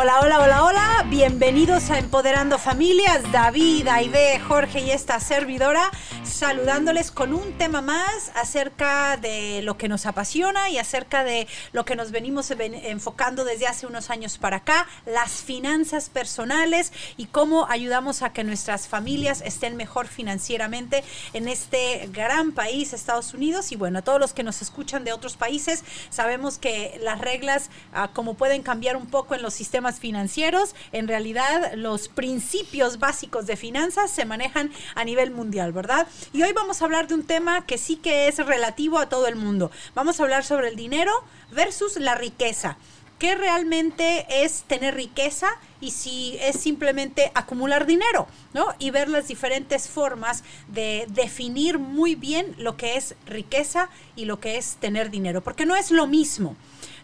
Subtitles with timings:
[0.00, 1.06] Hola, hola, hola, hola.
[1.08, 3.20] Bienvenidos a Empoderando Familias.
[3.32, 5.90] David, Aide, Jorge y esta servidora
[6.22, 11.84] saludándoles con un tema más acerca de lo que nos apasiona y acerca de lo
[11.84, 17.66] que nos venimos enfocando desde hace unos años para acá, las finanzas personales y cómo
[17.68, 23.72] ayudamos a que nuestras familias estén mejor financieramente en este gran país, Estados Unidos.
[23.72, 27.70] Y bueno, a todos los que nos escuchan de otros países, sabemos que las reglas,
[27.92, 33.46] ah, como pueden cambiar un poco en los sistemas financieros, en realidad los principios básicos
[33.46, 36.06] de finanzas se manejan a nivel mundial, ¿verdad?
[36.32, 39.26] Y hoy vamos a hablar de un tema que sí que es relativo a todo
[39.26, 39.70] el mundo.
[39.94, 41.12] Vamos a hablar sobre el dinero
[41.50, 42.76] versus la riqueza.
[43.18, 45.48] ¿Qué realmente es tener riqueza
[45.80, 48.66] y si es simplemente acumular dinero, ¿no?
[48.78, 54.38] Y ver las diferentes formas de definir muy bien lo que es riqueza y lo
[54.38, 56.56] que es tener dinero, porque no es lo mismo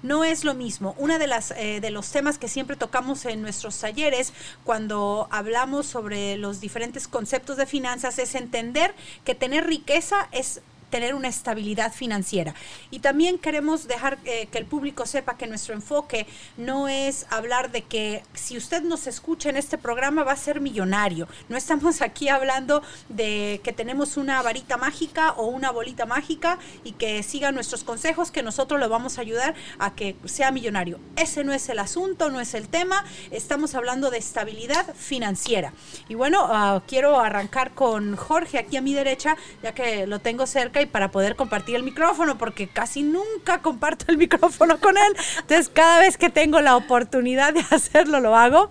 [0.05, 0.95] no es lo mismo.
[0.99, 5.87] Uno de, las, eh, de los temas que siempre tocamos en nuestros talleres cuando hablamos
[5.87, 10.61] sobre los diferentes conceptos de finanzas es entender que tener riqueza es
[10.95, 12.55] tener una estabilidad financiera.
[12.93, 17.73] Y también queremos dejar eh, que el público sepa que nuestro enfoque no es hablar
[17.73, 21.27] de que si usted nos escucha en este programa va a ser millonario.
[21.49, 26.93] No estamos aquí hablando de que tenemos una varita mágica o una bolita mágica y
[26.93, 31.01] que siga nuestros consejos, que nosotros le vamos a ayudar a que sea millonario.
[31.17, 33.05] Ese no es el asunto, no es el tema.
[33.33, 35.73] Estamos hablando de estabilidad financiera.
[36.09, 40.47] Y bueno, ah, quiero arrancar con Jorge aquí a mi derecha, ya que lo tengo
[40.47, 45.17] cerca para poder compartir el micrófono, porque casi nunca comparto el micrófono con él.
[45.41, 48.71] Entonces, cada vez que tengo la oportunidad de hacerlo, lo hago.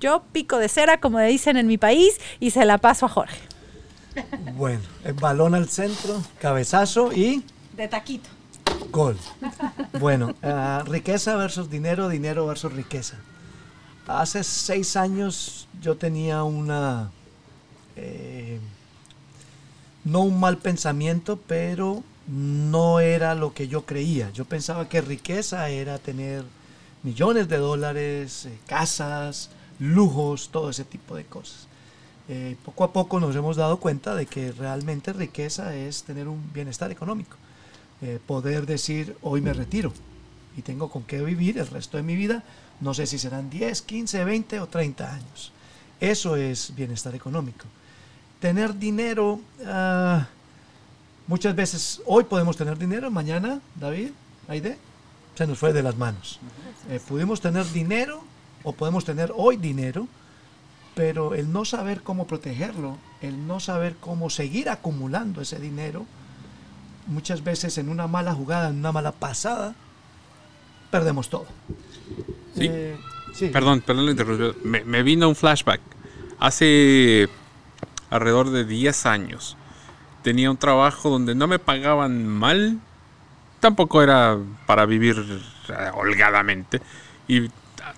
[0.00, 3.38] Yo pico de cera, como dicen en mi país, y se la paso a Jorge.
[4.54, 7.44] Bueno, el balón al centro, cabezazo y...
[7.76, 8.28] De taquito.
[8.90, 9.16] Gol.
[9.98, 13.16] Bueno, ah, riqueza versus dinero, dinero versus riqueza.
[14.06, 17.10] Hace seis años yo tenía una...
[17.96, 18.60] Eh,
[20.08, 24.30] no un mal pensamiento, pero no era lo que yo creía.
[24.32, 26.44] Yo pensaba que riqueza era tener
[27.02, 31.68] millones de dólares, eh, casas, lujos, todo ese tipo de cosas.
[32.28, 36.52] Eh, poco a poco nos hemos dado cuenta de que realmente riqueza es tener un
[36.52, 37.36] bienestar económico.
[38.00, 39.92] Eh, poder decir, hoy me retiro
[40.56, 42.44] y tengo con qué vivir el resto de mi vida,
[42.80, 45.52] no sé si serán 10, 15, 20 o 30 años.
[46.00, 47.66] Eso es bienestar económico
[48.40, 50.26] tener dinero, ah,
[51.26, 54.10] muchas veces, hoy podemos tener dinero, mañana, David,
[54.48, 54.78] Aide,
[55.34, 56.40] se nos fue de las manos.
[56.88, 58.22] Eh, pudimos tener dinero
[58.62, 60.08] o podemos tener hoy dinero,
[60.94, 66.06] pero el no saber cómo protegerlo, el no saber cómo seguir acumulando ese dinero,
[67.06, 69.74] muchas veces en una mala jugada, en una mala pasada,
[70.90, 71.46] perdemos todo.
[72.56, 72.66] Sí.
[72.68, 72.96] Eh,
[73.52, 74.56] perdón, perdón la interrupción.
[74.64, 75.80] Me, me vino un flashback.
[76.40, 77.28] Hace
[78.10, 79.56] alrededor de 10 años.
[80.22, 82.78] Tenía un trabajo donde no me pagaban mal,
[83.60, 84.36] tampoco era
[84.66, 85.16] para vivir
[85.68, 86.80] eh, holgadamente.
[87.26, 87.50] Y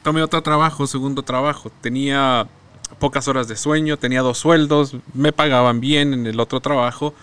[0.02, 1.70] tomé otro trabajo, segundo trabajo.
[1.80, 2.46] Tenía
[2.98, 7.14] pocas horas de sueño, tenía dos sueldos, me pagaban bien en el otro trabajo,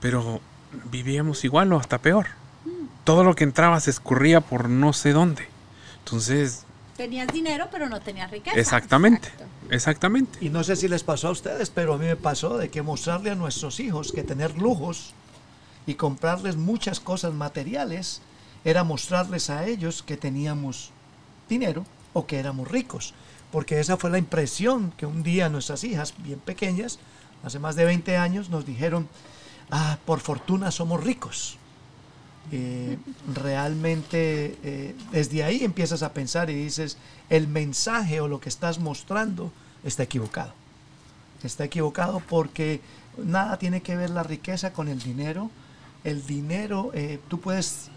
[0.00, 0.40] pero
[0.90, 2.26] vivíamos igual o hasta peor.
[3.04, 5.46] Todo lo que entraba se escurría por no sé dónde.
[5.98, 6.63] Entonces...
[6.96, 8.58] Tenías dinero, pero no tenías riqueza.
[8.58, 9.30] Exactamente.
[9.70, 10.38] Exactamente.
[10.40, 12.82] Y no sé si les pasó a ustedes, pero a mí me pasó de que
[12.82, 15.12] mostrarle a nuestros hijos que tener lujos
[15.86, 18.22] y comprarles muchas cosas materiales
[18.64, 20.90] era mostrarles a ellos que teníamos
[21.48, 23.14] dinero o que éramos ricos.
[23.50, 26.98] Porque esa fue la impresión que un día nuestras hijas, bien pequeñas,
[27.42, 29.08] hace más de 20 años, nos dijeron,
[29.70, 31.58] ah, por fortuna somos ricos.
[32.52, 32.98] Eh,
[33.34, 36.98] realmente eh, desde ahí empiezas a pensar y dices,
[37.30, 39.50] el mensaje o lo que estás mostrando
[39.82, 40.52] está equivocado.
[41.42, 42.80] Está equivocado porque
[43.16, 45.50] nada tiene que ver la riqueza con el dinero.
[46.04, 47.90] El dinero, eh, tú puedes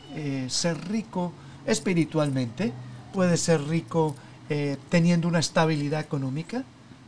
[0.48, 1.34] ser rico
[1.66, 2.72] espiritualmente,
[3.14, 4.16] puedes ser rico
[4.90, 6.64] teniendo una estabilidad económica,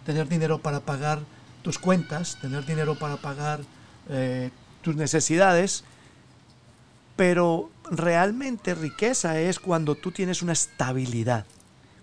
[0.06, 1.22] tener dinero para pagar
[1.64, 3.62] tus cuentas, tener dinero para pagar
[4.82, 5.86] tus necesidades,
[7.20, 11.46] pero realmente riqueza es cuando tú tienes una estabilidad,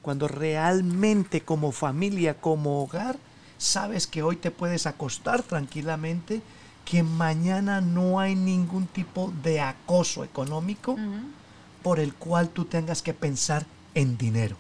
[0.03, 3.17] cuando realmente como familia, como hogar,
[3.57, 6.43] sabes que hoy te puedes acostar tranquilamente,
[6.85, 10.99] que mañana no hay ningún tipo de acoso económico
[11.83, 13.65] por el cual tú tengas que pensar
[13.95, 14.57] en dinero.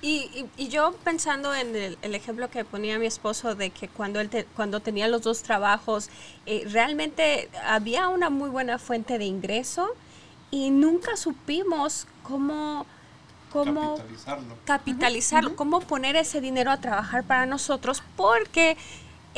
[0.00, 4.80] Y, yo pensando en el, ejemplo que ponía mi esposo de que cuando él cuando
[4.80, 6.08] tenía los dos trabajos,
[6.46, 9.88] eh, realmente había una muy buena fuente de ingreso
[10.50, 12.86] y nunca supimos cómo
[13.50, 18.76] cómo capitalizarlo, capitalizarlo cómo poner ese dinero a trabajar para nosotros, porque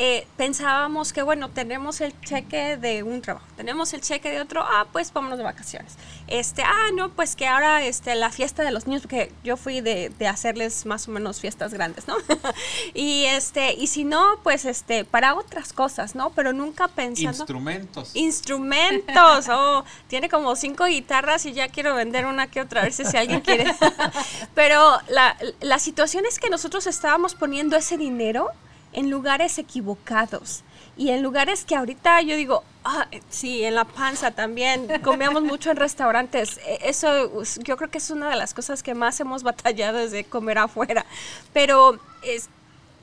[0.02, 4.64] eh, pensábamos que, bueno, tenemos el cheque de un trabajo, tenemos el cheque de otro,
[4.64, 5.96] ah, pues vámonos de vacaciones.
[6.26, 9.82] Este, ah, no, pues que ahora este, la fiesta de los niños, porque yo fui
[9.82, 12.16] de, de hacerles más o menos fiestas grandes, ¿no?
[12.94, 16.30] y este, y si no, pues este, para otras cosas, ¿no?
[16.30, 17.36] Pero nunca pensando.
[17.36, 18.16] Instrumentos.
[18.16, 22.94] Instrumentos, oh, tiene como cinco guitarras y ya quiero vender una que otra, a ver
[22.94, 23.66] si alguien quiere.
[24.54, 28.48] Pero la, la situación es que nosotros estábamos poniendo ese dinero
[28.92, 30.64] en lugares equivocados
[31.00, 35.70] y en lugares que ahorita yo digo, ah, sí, en la panza también, comíamos mucho
[35.70, 36.58] en restaurantes.
[36.66, 40.24] E, eso yo creo que es una de las cosas que más hemos batallado desde
[40.24, 41.06] comer afuera.
[41.54, 42.50] Pero es,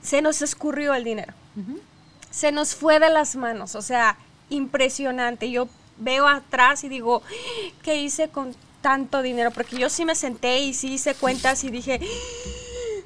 [0.03, 1.33] se nos escurrió el dinero.
[2.29, 4.15] Se nos fue de las manos, o sea,
[4.49, 5.49] impresionante.
[5.49, 5.67] Yo
[5.97, 7.23] veo atrás y digo,
[7.81, 9.49] ¿qué hice con tanto dinero?
[9.49, 11.99] Porque yo sí me senté y sí hice cuentas y dije,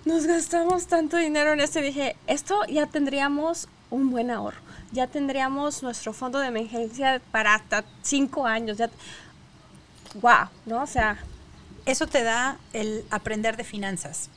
[0.05, 4.59] nos gastamos tanto dinero en esto y dije, esto ya tendríamos un buen ahorro,
[4.91, 8.89] ya tendríamos nuestro fondo de emergencia para hasta cinco años, ya,
[10.21, 10.83] wow, ¿no?
[10.83, 11.17] O sea...
[11.83, 14.29] Eso te da el aprender de finanzas,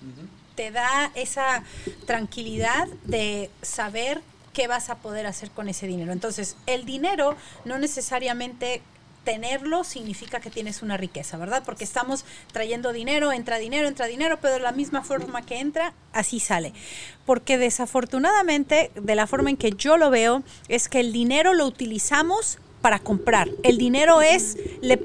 [0.54, 1.62] te da esa
[2.06, 4.22] tranquilidad de saber
[4.54, 6.12] qué vas a poder hacer con ese dinero.
[6.12, 7.36] Entonces, el dinero
[7.66, 8.80] no necesariamente
[9.24, 11.62] tenerlo significa que tienes una riqueza, ¿verdad?
[11.64, 15.94] Porque estamos trayendo dinero, entra dinero, entra dinero, pero de la misma forma que entra,
[16.12, 16.72] así sale.
[17.26, 21.66] Porque desafortunadamente, de la forma en que yo lo veo, es que el dinero lo
[21.66, 23.48] utilizamos para comprar.
[23.62, 24.58] El dinero es,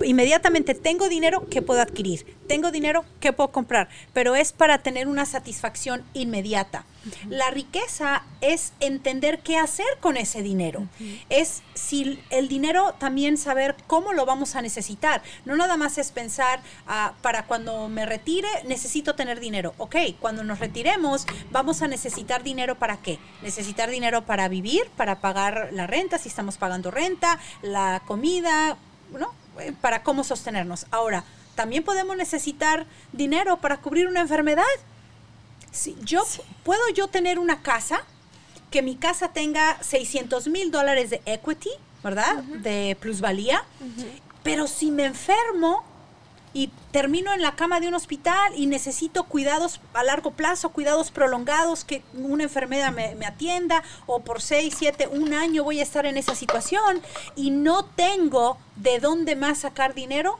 [0.03, 5.07] inmediatamente tengo dinero que puedo adquirir, tengo dinero que puedo comprar, pero es para tener
[5.07, 6.83] una satisfacción inmediata.
[7.29, 10.87] La riqueza es entender qué hacer con ese dinero.
[11.29, 15.21] Es si el dinero también saber cómo lo vamos a necesitar.
[15.45, 19.73] No nada más es pensar ah, para cuando me retire necesito tener dinero.
[19.77, 23.19] Ok, cuando nos retiremos vamos a necesitar dinero para qué?
[23.41, 28.77] Necesitar dinero para vivir, para pagar la renta, si estamos pagando renta, la comida,
[29.17, 29.33] ¿no?
[29.59, 30.85] Eh, para cómo sostenernos.
[30.91, 31.23] Ahora,
[31.55, 34.63] también podemos necesitar dinero para cubrir una enfermedad
[35.79, 36.23] si yo,
[36.63, 38.03] ¿Puedo yo tener una casa
[38.69, 41.69] que mi casa tenga 600 mil dólares de equity,
[42.03, 42.43] ¿verdad?
[42.43, 43.63] De plusvalía.
[44.43, 45.83] Pero si me enfermo
[46.53, 51.11] y termino en la cama de un hospital y necesito cuidados a largo plazo, cuidados
[51.11, 55.83] prolongados, que una enfermedad me, me atienda, o por 6, 7, un año voy a
[55.83, 57.01] estar en esa situación
[57.35, 60.39] y no tengo de dónde más sacar dinero,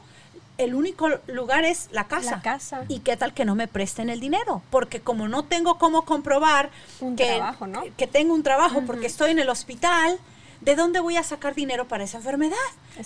[0.60, 2.42] el único lugar es la casa.
[2.42, 2.84] casa.
[2.88, 4.62] ¿Y qué tal que no me presten el dinero?
[4.70, 6.70] Porque como no tengo cómo comprobar
[7.16, 7.42] que,
[7.96, 10.18] que, tengo un trabajo porque estoy en el hospital,
[10.60, 12.56] ¿de dónde voy a sacar dinero para esa enfermedad?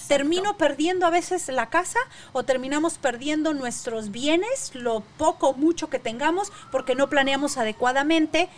[0.08, 2.00] Termino perdiendo a veces la casa
[2.32, 8.48] o terminamos perdiendo nuestros bienes, lo poco o mucho que tengamos, porque no planeamos adecuadamente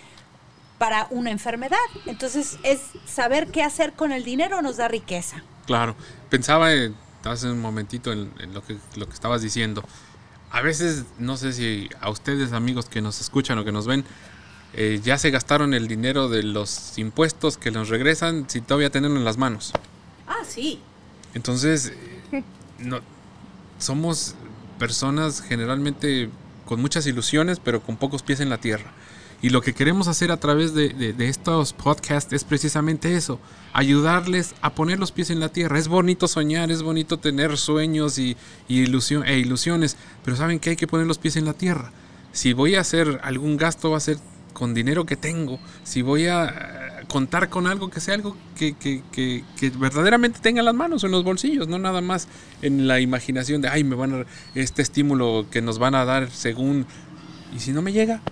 [0.79, 1.77] para una enfermedad.
[2.07, 5.43] Entonces, es saber qué hacer con el dinero nos da riqueza.
[5.67, 5.97] Claro,
[6.31, 6.95] pensaba en
[7.31, 9.85] hace un momentito en, lo, que, lo que estabas diciendo.
[10.51, 14.05] A veces, no sé si a ustedes amigos que nos escuchan o que nos ven,
[14.75, 19.17] eh, ya se gastaron el dinero de los impuestos que nos regresan si todavía tienen
[19.17, 19.73] en las manos.
[20.27, 20.81] Ah, sí.
[21.35, 21.93] Entonces,
[22.33, 22.43] eh,
[22.79, 23.01] no,
[23.79, 24.35] somos
[24.79, 26.31] personas generalmente
[26.65, 28.93] con muchas ilusiones, pero con pocos pies en la tierra.
[29.43, 33.39] Y lo que queremos hacer a través de, estos podcasts es precisamente eso,
[33.73, 35.79] ayudarles a poner los pies en la tierra.
[35.79, 38.37] Es bonito soñar, es bonito tener sueños y,
[38.69, 41.93] ilusión, e ilusiones, pero saben que hay que poner los pies en la tierra.
[42.33, 44.19] Si voy a hacer algún gasto, va a ser
[44.55, 45.59] con dinero que tengo.
[45.85, 50.61] Si voy a eh, contar con algo que sea algo que, que, que, verdaderamente tenga
[50.61, 52.27] en las manos, en los bolsillos, no nada más
[52.63, 54.25] en la imaginación de, ay, me van a
[54.55, 56.87] este estímulo que nos van a dar según...
[57.55, 58.23] Y si no me llega,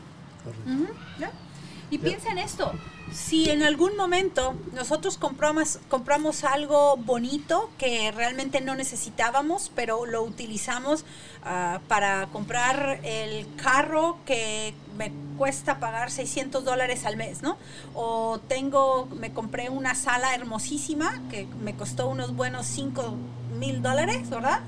[1.90, 2.72] y piensa en esto,
[3.12, 10.22] si en algún momento nosotros compramos, compramos algo bonito que realmente no necesitábamos, pero lo
[10.22, 11.04] utilizamos
[11.44, 17.58] ah, para comprar el carro que me cuesta pagar 600 dólares al mes, ¿no?
[17.94, 23.14] O tengo, me compré una sala hermosísima que me costó unos buenos 5
[23.58, 24.60] mil dólares, ¿verdad?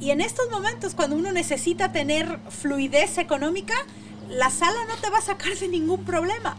[0.00, 3.74] Y en estos momentos, cuando uno necesita tener fluidez económica,
[4.32, 6.56] la sala no te va a sacar de ningún problema.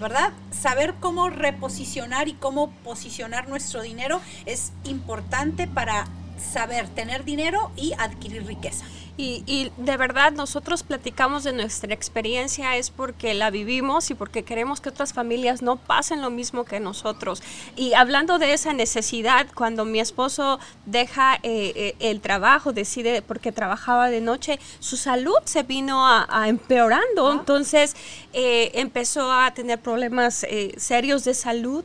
[0.00, 0.32] ¿verdad?
[0.50, 7.92] Saber cómo reposicionar y cómo posicionar nuestro dinero es importante para saber tener dinero y
[7.98, 8.84] adquirir riqueza.
[9.18, 14.80] Y, de verdad nosotros platicamos de nuestra experiencia es porque la vivimos y porque queremos
[14.80, 17.42] que otras familias no pasen lo mismo que nosotros.
[17.76, 23.52] Y hablando de esa necesidad, cuando mi esposo deja eh, eh, el trabajo, decide porque
[23.52, 27.32] trabajaba de noche, su salud se vino a, empeorando.
[27.32, 27.94] Entonces
[28.32, 31.84] eh, empezó a tener problemas serios de salud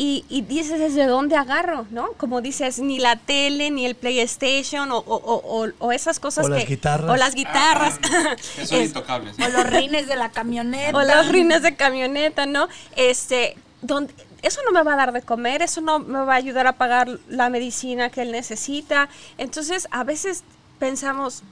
[0.00, 1.84] y, y, dices, ¿desde dónde agarro?
[1.90, 2.12] ¿no?
[2.12, 6.54] Como dices, ni la tele, ni el PlayStation o, o, o, esas cosas o que...
[6.54, 7.10] Las guitarras.
[7.10, 7.98] O las guitarras.
[8.04, 9.34] Ah, son intocables.
[9.40, 10.96] O los rines de la camioneta.
[10.96, 12.68] O los rines de camioneta, ¿no?
[12.94, 16.36] Este, donde, eso no me va a dar de comer, eso no me va a
[16.36, 19.08] ayudar a pagar la medicina que él necesita.
[19.36, 20.44] Entonces, a veces
[20.78, 21.42] pensamos,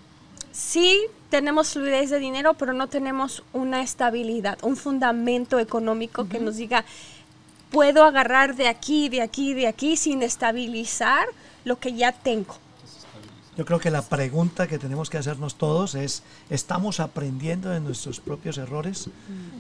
[0.53, 1.00] sí
[1.31, 6.85] tenemos fluidez de dinero, pero no tenemos una estabilidad, un fundamento económico que nos diga,
[7.70, 11.26] puedo agarrar de aquí, de aquí, de aquí sin estabilizar
[11.64, 12.56] lo que ya tengo.
[13.56, 18.20] Yo creo que la pregunta que tenemos que hacernos todos es, ¿estamos aprendiendo de nuestros
[18.20, 19.08] propios errores?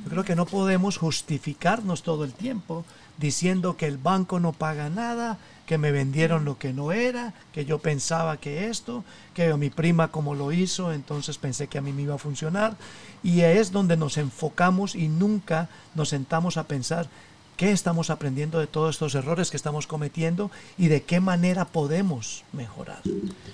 [0.04, 2.84] Yo creo que no podemos justificarnos todo el tiempo
[3.16, 7.64] diciendo que el banco no paga nada, que me vendieron lo que no era, que
[7.64, 11.94] yo pensaba que esto, que mi prima como lo hizo, entonces pensé que a mí
[11.94, 12.76] me iba a funcionar.
[13.22, 17.08] Y es donde nos enfocamos y nunca nos sentamos a pensar
[17.56, 22.44] qué estamos aprendiendo de todos estos errores que estamos cometiendo y de qué manera podemos
[22.52, 23.00] mejorar.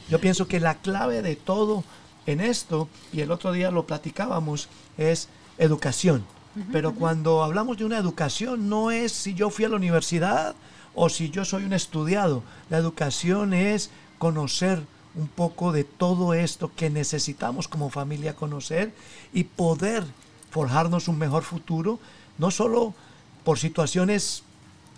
[0.09, 1.85] Yo pienso que la clave de todo
[2.27, 4.69] en esto, y el otro día lo platicábamos,
[4.99, 5.29] es
[5.59, 6.25] educación.
[6.71, 10.55] Pero cuando hablamos de una educación, no es si yo fui a la universidad
[10.95, 12.43] o si yo soy un estudiado.
[12.69, 14.83] La educación es conocer
[15.15, 18.93] un poco de todo esto que necesitamos como familia conocer
[19.33, 20.05] y poder
[20.51, 21.99] forjarnos un mejor futuro,
[22.37, 22.95] no solo
[23.45, 24.45] por situaciones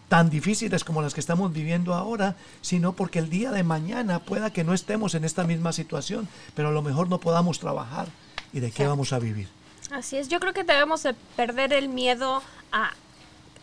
[0.08, 4.52] tan difíciles como las que estamos viviendo ahora, sino porque el día de mañana pueda
[4.52, 8.08] que no estemos en esta misma situación, pero a lo mejor no podamos trabajar
[8.52, 9.48] y de qué vamos a vivir.
[9.90, 12.92] Así es, yo creo que debemos de perder el miedo a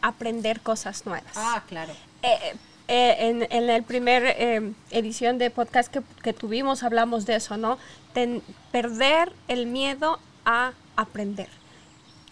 [0.01, 1.31] aprender cosas nuevas.
[1.35, 1.93] Ah, claro.
[2.23, 2.55] Eh,
[2.87, 7.57] eh, en, en la primera eh, edición de podcast que, que, tuvimos hablamos de eso,
[7.57, 7.77] ¿no?
[8.71, 11.47] perder el miedo a aprender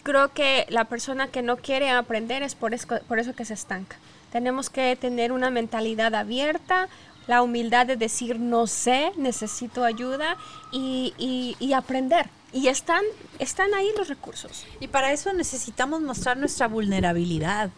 [0.02, 3.54] creo que la persona que no quiere aprender es por eso, por eso que se
[3.54, 3.96] estanca.
[4.32, 6.88] Tenemos que tener una mentalidad abierta,
[7.26, 10.36] la humildad de decir no sé, necesito ayuda
[10.72, 11.14] y,
[11.58, 12.26] y, aprender.
[12.52, 13.02] Y están,
[13.38, 14.66] están ahí los recursos.
[14.80, 17.70] Y para eso necesitamos mostrar nuestra vulnerabilidad.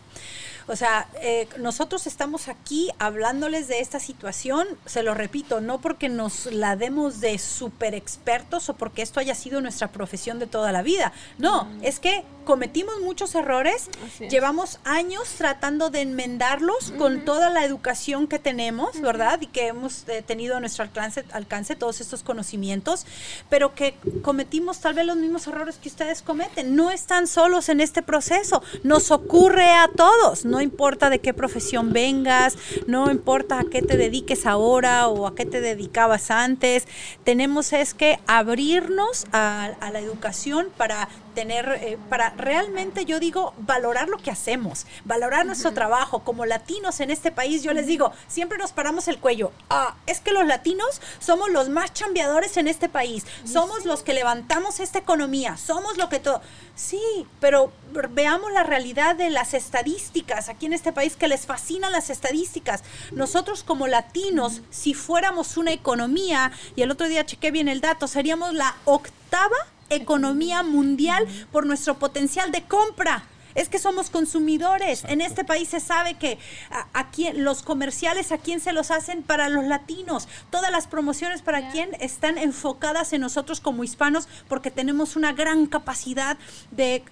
[0.67, 6.09] O sea, eh, nosotros estamos aquí hablándoles de esta situación, se lo repito, no porque
[6.09, 10.73] nos la demos de super expertos o porque esto haya sido nuestra profesión de toda
[10.73, 11.13] la vida.
[11.39, 13.89] No, es que cometimos muchos errores,
[14.29, 19.41] llevamos años tratando de enmendarlos con toda la educación que tenemos, ¿verdad?
[19.41, 23.07] Y que hemos eh, tenido a nuestro alcance, alcance todos estos conocimientos,
[23.49, 26.75] pero que cometimos tal vez los mismos errores que ustedes cometen.
[26.75, 31.95] No están solos en este proceso, nos ocurre a todos, no importa de qué profesión
[31.95, 36.87] vengas, no importa a qué te dediques ahora o a qué te dedicabas antes,
[37.25, 43.55] tenemos es que abrirnos a, a la educación para tener, eh, para realmente yo digo,
[43.59, 46.21] valorar lo que hacemos, valorar nuestro trabajo.
[46.21, 49.53] Como latinos en este país, yo les digo, siempre nos paramos el cuello.
[49.71, 54.15] Ah, es que los latinos somos los más chambeadores en este país, somos los que
[54.15, 56.41] levantamos esta economía, somos lo que todo.
[56.75, 57.73] Sí, pero
[58.11, 62.83] veamos la realidad de las estadísticas aquí en este país que les fascinan las estadísticas.
[63.11, 68.09] Nosotros como latinos, si fuéramos una economía, y el otro día chequé bien el dato,
[68.09, 69.57] seríamos la octava
[69.95, 73.25] economía mundial por nuestro potencial de compra.
[73.55, 75.05] Es que somos consumidores.
[75.05, 76.39] En este país se sabe que
[76.71, 80.29] a, los comerciales a quién se los hacen para los latinos.
[80.51, 85.67] Todas las promociones para quién están enfocadas en nosotros como hispanos porque tenemos una gran
[85.67, 86.39] capacidad
[86.71, 87.03] de,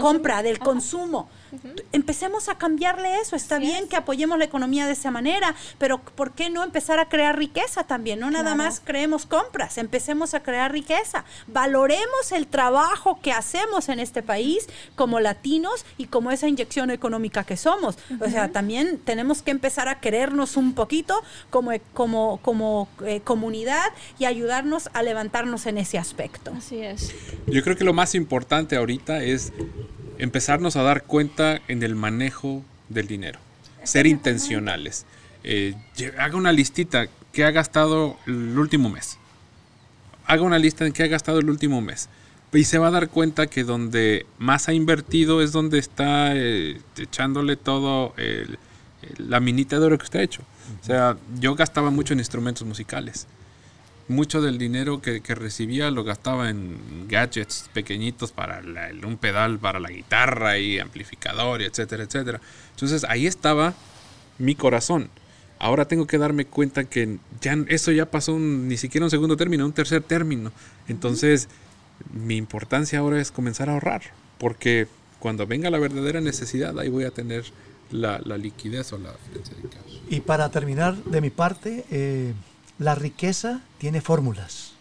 [0.00, 1.28] compra, del consumo.
[1.92, 3.36] Empecemos a cambiarle eso.
[3.36, 7.08] Está bien que apoyemos la economía de esa manera, pero ¿por qué no empezar a
[7.08, 8.20] crear riqueza también?
[8.20, 11.24] No nada más creemos compras, empecemos a crear riqueza.
[11.46, 17.44] Valoremos el trabajo que hacemos en este país como latinos y como esa inyección económica
[17.44, 17.96] que somos.
[18.20, 21.14] O sea, también tenemos que empezar a querernos un poquito
[21.50, 23.86] como, como, como eh, comunidad
[24.18, 26.52] y ayudarnos a levantarnos en ese aspecto.
[26.56, 27.14] Así es.
[27.46, 29.52] Yo creo que lo más importante ahorita es
[30.18, 33.38] empezarnos a dar cuenta en el manejo del dinero,
[33.84, 35.06] ser intencionales.
[35.44, 35.74] Eh,
[36.18, 39.18] haga una listita que ha gastado el último mes.
[40.26, 42.08] Haga una lista en qué ha gastado el último mes.
[42.52, 46.80] Y se va a dar cuenta que donde más ha invertido es donde está eh,
[46.96, 48.14] echándole todo
[49.18, 50.42] la minita de oro que usted ha hecho.
[50.82, 53.26] O sea, yo gastaba mucho en instrumentos musicales.
[54.08, 58.60] mucho del dinero que, recibía lo gastaba en gadgets pequeñitos para
[59.04, 62.40] un pedal para la guitarra y amplificador, y etcétera, etcétera.
[62.72, 63.74] Entonces ahí estaba
[64.38, 65.10] mi corazón.
[65.60, 69.64] Ahora tengo que darme cuenta que ya eso ya pasó ni siquiera un segundo término,
[69.64, 70.50] un tercer término.
[70.88, 71.48] Entonces,
[72.12, 74.02] mi importancia ahora es comenzar a ahorrar,
[74.38, 74.88] porque
[75.18, 77.44] cuando venga la verdadera necesidad, ahí voy a tener
[77.90, 79.70] la, liquidez o la financiación.
[80.08, 82.32] Y para terminar de mi parte, eh,
[82.78, 84.72] la riqueza tiene fórmulas.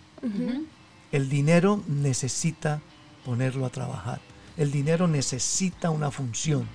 [1.11, 2.81] El dinero necesita
[3.25, 4.19] ponerlo a trabajar.
[4.57, 6.67] El dinero necesita una función.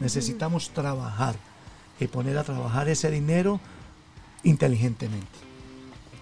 [0.00, 1.36] Necesitamos trabajar
[2.00, 3.60] y poner a trabajar ese dinero
[4.42, 5.38] inteligentemente.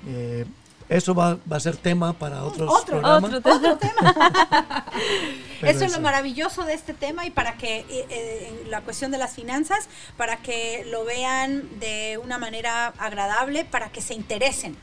[0.07, 0.45] Eh,
[0.91, 3.33] eso va, a ser tema para otros otro, programas.
[3.33, 4.85] Otro, tema.
[5.63, 9.19] eso es lo maravilloso de este tema y para que eh, eh, la cuestión de
[9.19, 14.77] las finanzas, para que lo vean de una manera agradable, para que se interesen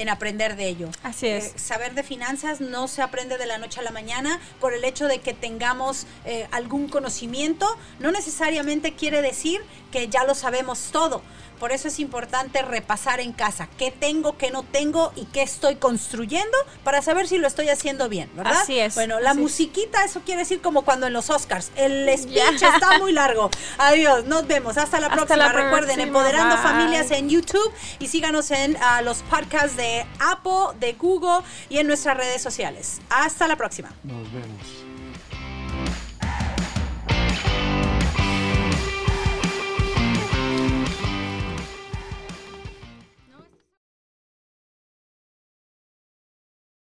[0.00, 0.88] en aprender de ello.
[1.02, 1.44] Así es.
[1.44, 4.82] Eh, saber de finanzas no se aprende de la noche a la mañana por el
[4.84, 7.66] hecho de que tengamos eh, algún conocimiento.
[7.98, 9.60] No necesariamente quiere decir
[9.92, 11.20] que ya lo sabemos todo.
[11.60, 15.76] Por eso es importante repasar en casa qué tengo, qué no tengo y qué estoy
[15.76, 18.62] construyendo para saber si lo estoy haciendo bien, ¿verdad?
[18.62, 18.94] Así es.
[18.94, 21.70] Bueno, la musiquita, eso quiere decir como cuando en los Oscars.
[21.76, 23.50] El speech está muy largo.
[23.78, 24.78] Adiós, nos vemos.
[24.78, 25.52] Hasta la próxima.
[25.52, 31.44] Recuerden, Empoderando Familias en YouTube y síganos en ah, los podcasts de Apple, de Google
[31.68, 33.00] y en nuestras redes sociales.
[33.10, 33.92] Hasta la próxima.
[34.02, 34.89] Nos vemos.